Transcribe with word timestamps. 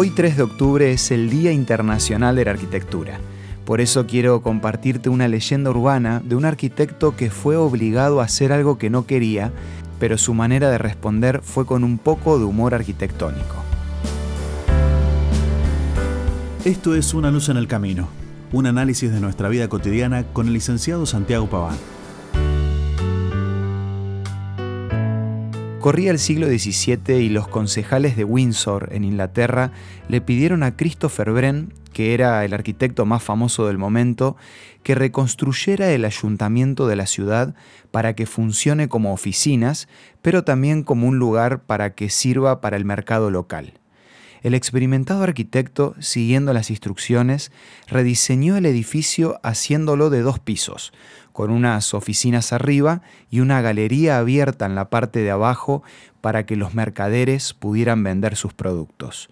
Hoy 0.00 0.10
3 0.10 0.36
de 0.36 0.44
octubre 0.44 0.92
es 0.92 1.10
el 1.10 1.28
Día 1.28 1.50
Internacional 1.50 2.36
de 2.36 2.44
la 2.44 2.52
Arquitectura. 2.52 3.18
Por 3.64 3.80
eso 3.80 4.06
quiero 4.06 4.42
compartirte 4.42 5.08
una 5.08 5.26
leyenda 5.26 5.70
urbana 5.70 6.22
de 6.24 6.36
un 6.36 6.44
arquitecto 6.44 7.16
que 7.16 7.30
fue 7.30 7.56
obligado 7.56 8.20
a 8.20 8.24
hacer 8.26 8.52
algo 8.52 8.78
que 8.78 8.90
no 8.90 9.06
quería, 9.06 9.50
pero 9.98 10.16
su 10.16 10.34
manera 10.34 10.70
de 10.70 10.78
responder 10.78 11.40
fue 11.42 11.66
con 11.66 11.82
un 11.82 11.98
poco 11.98 12.38
de 12.38 12.44
humor 12.44 12.74
arquitectónico. 12.74 13.56
Esto 16.64 16.94
es 16.94 17.12
Una 17.12 17.32
luz 17.32 17.48
en 17.48 17.56
el 17.56 17.66
camino, 17.66 18.06
un 18.52 18.66
análisis 18.66 19.10
de 19.10 19.18
nuestra 19.18 19.48
vida 19.48 19.66
cotidiana 19.66 20.22
con 20.32 20.46
el 20.46 20.52
licenciado 20.52 21.06
Santiago 21.06 21.50
Paván. 21.50 21.97
Corría 25.80 26.10
el 26.10 26.18
siglo 26.18 26.48
XVII 26.48 27.18
y 27.20 27.28
los 27.28 27.46
concejales 27.46 28.16
de 28.16 28.24
Windsor, 28.24 28.88
en 28.90 29.04
Inglaterra, 29.04 29.70
le 30.08 30.20
pidieron 30.20 30.64
a 30.64 30.76
Christopher 30.76 31.30
Wren, 31.30 31.72
que 31.92 32.14
era 32.14 32.44
el 32.44 32.52
arquitecto 32.52 33.06
más 33.06 33.22
famoso 33.22 33.68
del 33.68 33.78
momento, 33.78 34.36
que 34.82 34.96
reconstruyera 34.96 35.92
el 35.92 36.04
ayuntamiento 36.04 36.88
de 36.88 36.96
la 36.96 37.06
ciudad 37.06 37.54
para 37.92 38.14
que 38.16 38.26
funcione 38.26 38.88
como 38.88 39.12
oficinas, 39.12 39.86
pero 40.20 40.42
también 40.42 40.82
como 40.82 41.06
un 41.06 41.20
lugar 41.20 41.62
para 41.62 41.94
que 41.94 42.10
sirva 42.10 42.60
para 42.60 42.76
el 42.76 42.84
mercado 42.84 43.30
local. 43.30 43.74
El 44.42 44.54
experimentado 44.54 45.22
arquitecto, 45.22 45.94
siguiendo 45.98 46.52
las 46.52 46.70
instrucciones, 46.70 47.50
rediseñó 47.88 48.56
el 48.56 48.66
edificio 48.66 49.40
haciéndolo 49.42 50.10
de 50.10 50.22
dos 50.22 50.38
pisos, 50.38 50.92
con 51.32 51.50
unas 51.50 51.94
oficinas 51.94 52.52
arriba 52.52 53.02
y 53.30 53.40
una 53.40 53.60
galería 53.60 54.18
abierta 54.18 54.66
en 54.66 54.74
la 54.74 54.90
parte 54.90 55.20
de 55.20 55.30
abajo 55.30 55.82
para 56.20 56.46
que 56.46 56.56
los 56.56 56.74
mercaderes 56.74 57.54
pudieran 57.54 58.02
vender 58.02 58.36
sus 58.36 58.54
productos. 58.54 59.28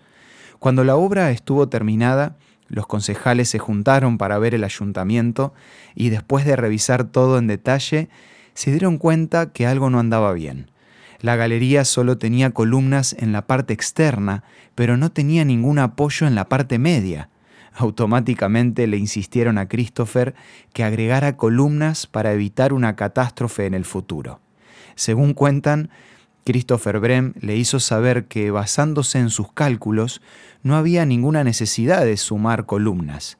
Cuando 0.58 0.84
la 0.84 0.96
obra 0.96 1.30
estuvo 1.30 1.68
terminada, 1.68 2.36
los 2.68 2.86
concejales 2.86 3.48
se 3.48 3.58
juntaron 3.58 4.18
para 4.18 4.38
ver 4.38 4.54
el 4.54 4.64
ayuntamiento 4.64 5.54
y 5.94 6.08
después 6.08 6.44
de 6.44 6.56
revisar 6.56 7.04
todo 7.04 7.38
en 7.38 7.46
detalle, 7.46 8.08
se 8.54 8.70
dieron 8.70 8.98
cuenta 8.98 9.52
que 9.52 9.66
algo 9.66 9.90
no 9.90 9.98
andaba 9.98 10.32
bien. 10.32 10.70
La 11.20 11.36
galería 11.36 11.84
solo 11.84 12.18
tenía 12.18 12.50
columnas 12.50 13.16
en 13.18 13.32
la 13.32 13.46
parte 13.46 13.72
externa, 13.72 14.44
pero 14.74 14.96
no 14.96 15.10
tenía 15.10 15.44
ningún 15.44 15.78
apoyo 15.78 16.26
en 16.26 16.34
la 16.34 16.48
parte 16.48 16.78
media. 16.78 17.30
Automáticamente 17.74 18.86
le 18.86 18.96
insistieron 18.96 19.58
a 19.58 19.68
Christopher 19.68 20.34
que 20.72 20.84
agregara 20.84 21.36
columnas 21.36 22.06
para 22.06 22.32
evitar 22.32 22.72
una 22.72 22.96
catástrofe 22.96 23.66
en 23.66 23.74
el 23.74 23.84
futuro. 23.84 24.40
Según 24.94 25.34
cuentan, 25.34 25.90
Christopher 26.44 27.00
Brem 27.00 27.34
le 27.40 27.56
hizo 27.56 27.80
saber 27.80 28.26
que 28.26 28.50
basándose 28.50 29.18
en 29.18 29.30
sus 29.30 29.52
cálculos 29.52 30.22
no 30.62 30.76
había 30.76 31.04
ninguna 31.04 31.44
necesidad 31.44 32.04
de 32.04 32.16
sumar 32.16 32.66
columnas, 32.66 33.36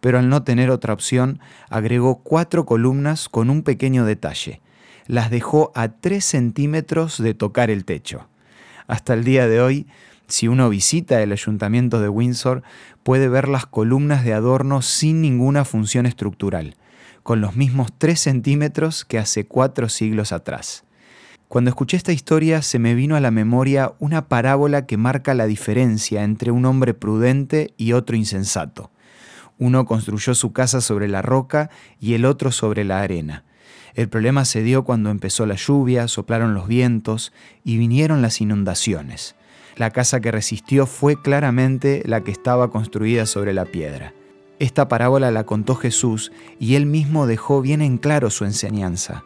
pero 0.00 0.18
al 0.18 0.28
no 0.28 0.44
tener 0.44 0.70
otra 0.70 0.94
opción 0.94 1.40
agregó 1.68 2.20
cuatro 2.22 2.64
columnas 2.64 3.28
con 3.28 3.50
un 3.50 3.62
pequeño 3.62 4.04
detalle. 4.04 4.60
Las 5.06 5.30
dejó 5.30 5.70
a 5.74 5.88
tres 5.88 6.24
centímetros 6.24 7.22
de 7.22 7.34
tocar 7.34 7.70
el 7.70 7.84
techo. 7.84 8.26
Hasta 8.86 9.14
el 9.14 9.24
día 9.24 9.46
de 9.48 9.60
hoy, 9.60 9.86
si 10.26 10.48
uno 10.48 10.68
visita 10.70 11.22
el 11.22 11.32
ayuntamiento 11.32 12.00
de 12.00 12.08
Windsor, 12.08 12.62
puede 13.02 13.28
ver 13.28 13.48
las 13.48 13.66
columnas 13.66 14.24
de 14.24 14.32
adorno 14.32 14.80
sin 14.80 15.20
ninguna 15.20 15.64
función 15.64 16.06
estructural, 16.06 16.76
con 17.22 17.40
los 17.40 17.56
mismos 17.56 17.92
3 17.98 18.18
centímetros 18.18 19.04
que 19.04 19.18
hace 19.18 19.46
cuatro 19.46 19.88
siglos 19.88 20.32
atrás. 20.32 20.84
Cuando 21.48 21.68
escuché 21.68 21.96
esta 21.96 22.12
historia 22.12 22.62
se 22.62 22.78
me 22.78 22.94
vino 22.94 23.16
a 23.16 23.20
la 23.20 23.30
memoria 23.30 23.92
una 23.98 24.28
parábola 24.28 24.86
que 24.86 24.96
marca 24.96 25.34
la 25.34 25.46
diferencia 25.46 26.24
entre 26.24 26.50
un 26.50 26.64
hombre 26.64 26.94
prudente 26.94 27.74
y 27.76 27.92
otro 27.92 28.16
insensato. 28.16 28.90
Uno 29.58 29.84
construyó 29.84 30.34
su 30.34 30.52
casa 30.52 30.80
sobre 30.80 31.06
la 31.06 31.22
roca 31.22 31.70
y 32.00 32.14
el 32.14 32.24
otro 32.24 32.50
sobre 32.50 32.84
la 32.84 33.02
arena. 33.02 33.44
El 33.94 34.08
problema 34.08 34.44
se 34.44 34.62
dio 34.62 34.84
cuando 34.84 35.10
empezó 35.10 35.46
la 35.46 35.54
lluvia, 35.54 36.08
soplaron 36.08 36.54
los 36.54 36.66
vientos 36.66 37.32
y 37.64 37.78
vinieron 37.78 38.22
las 38.22 38.40
inundaciones. 38.40 39.36
La 39.76 39.90
casa 39.90 40.20
que 40.20 40.30
resistió 40.30 40.86
fue 40.86 41.20
claramente 41.20 42.02
la 42.06 42.22
que 42.22 42.30
estaba 42.30 42.70
construida 42.70 43.26
sobre 43.26 43.52
la 43.52 43.64
piedra. 43.64 44.14
Esta 44.60 44.88
parábola 44.88 45.30
la 45.30 45.44
contó 45.44 45.74
Jesús 45.74 46.30
y 46.60 46.76
él 46.76 46.86
mismo 46.86 47.26
dejó 47.26 47.60
bien 47.60 47.82
en 47.82 47.98
claro 47.98 48.30
su 48.30 48.44
enseñanza. 48.44 49.24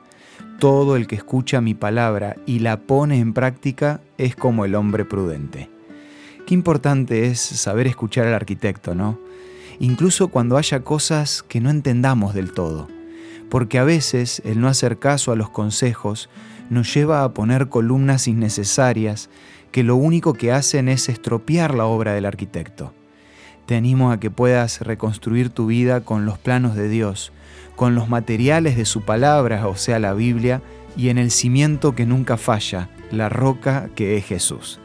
Todo 0.58 0.96
el 0.96 1.06
que 1.06 1.16
escucha 1.16 1.60
mi 1.60 1.74
palabra 1.74 2.36
y 2.46 2.60
la 2.60 2.80
pone 2.80 3.18
en 3.18 3.34
práctica 3.34 4.00
es 4.16 4.34
como 4.34 4.64
el 4.64 4.74
hombre 4.74 5.04
prudente. 5.04 5.70
Qué 6.46 6.54
importante 6.54 7.26
es 7.26 7.40
saber 7.40 7.86
escuchar 7.86 8.26
al 8.26 8.34
arquitecto, 8.34 8.94
¿no? 8.94 9.20
Incluso 9.80 10.28
cuando 10.28 10.56
haya 10.56 10.80
cosas 10.80 11.42
que 11.42 11.60
no 11.60 11.68
entendamos 11.70 12.34
del 12.34 12.52
todo. 12.52 12.88
Porque 13.50 13.78
a 13.78 13.84
veces 13.84 14.42
el 14.44 14.60
no 14.60 14.68
hacer 14.68 14.98
caso 14.98 15.32
a 15.32 15.36
los 15.36 15.50
consejos 15.50 16.28
nos 16.70 16.92
lleva 16.92 17.24
a 17.24 17.32
poner 17.32 17.68
columnas 17.68 18.28
innecesarias 18.28 19.30
que 19.72 19.82
lo 19.82 19.96
único 19.96 20.34
que 20.34 20.52
hacen 20.52 20.88
es 20.88 21.08
estropear 21.08 21.74
la 21.74 21.86
obra 21.86 22.12
del 22.12 22.26
arquitecto. 22.26 22.92
Te 23.66 23.76
animo 23.76 24.10
a 24.12 24.20
que 24.20 24.30
puedas 24.30 24.80
reconstruir 24.80 25.50
tu 25.50 25.66
vida 25.66 26.00
con 26.00 26.24
los 26.24 26.38
planos 26.38 26.74
de 26.74 26.88
Dios, 26.88 27.32
con 27.76 27.94
los 27.94 28.08
materiales 28.08 28.76
de 28.76 28.84
su 28.84 29.02
palabra, 29.02 29.68
o 29.68 29.76
sea, 29.76 29.98
la 29.98 30.14
Biblia, 30.14 30.62
y 30.96 31.10
en 31.10 31.18
el 31.18 31.30
cimiento 31.30 31.94
que 31.94 32.06
nunca 32.06 32.36
falla, 32.36 32.88
la 33.10 33.28
roca 33.28 33.90
que 33.94 34.16
es 34.16 34.24
Jesús. 34.24 34.80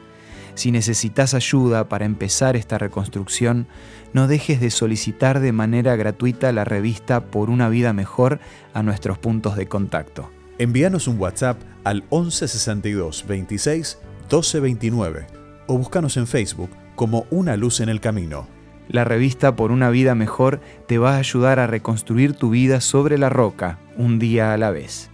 Si 0.56 0.72
necesitas 0.72 1.34
ayuda 1.34 1.90
para 1.90 2.06
empezar 2.06 2.56
esta 2.56 2.78
reconstrucción, 2.78 3.68
no 4.14 4.28
dejes 4.28 4.62
de 4.62 4.70
solicitar 4.70 5.40
de 5.40 5.52
manera 5.52 5.96
gratuita 5.96 6.52
la 6.52 6.64
revista 6.64 7.26
Por 7.26 7.50
una 7.50 7.70
vida 7.70 7.94
mejor 7.94 8.40
a 8.74 8.84
nuestros 8.84 9.18
puntos 9.18 9.56
de 9.56 9.68
contacto. 9.68 10.30
Envíanos 10.60 11.08
un 11.08 11.20
WhatsApp 11.20 11.60
al 11.84 12.04
1162 12.12 13.26
26 13.28 13.98
1229 14.24 15.28
o 15.68 15.78
búscanos 15.78 16.18
en 16.18 16.28
Facebook 16.28 16.70
como 16.96 17.26
Una 17.32 17.58
Luz 17.58 17.80
en 17.80 17.90
el 17.90 18.00
Camino. 18.00 18.48
La 18.88 19.04
revista 19.04 19.56
Por 19.56 19.72
una 19.72 19.90
vida 19.90 20.14
mejor 20.14 20.60
te 20.88 20.98
va 20.98 21.16
a 21.16 21.20
ayudar 21.20 21.60
a 21.60 21.68
reconstruir 21.68 22.34
tu 22.34 22.50
vida 22.50 22.82
sobre 22.82 23.18
la 23.18 23.30
roca, 23.30 23.80
un 23.98 24.20
día 24.20 24.54
a 24.54 24.58
la 24.58 24.72
vez. 24.72 25.10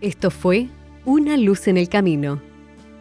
Esto 0.00 0.30
fue 0.30 0.68
Una 1.04 1.36
Luz 1.36 1.66
en 1.66 1.76
el 1.76 1.88
Camino. 1.88 2.40